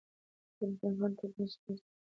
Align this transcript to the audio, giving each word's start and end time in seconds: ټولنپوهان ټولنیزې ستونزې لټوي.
ټولنپوهان 0.57 1.11
ټولنیزې 1.19 1.51
ستونزې 1.55 1.83
لټوي. 1.85 1.89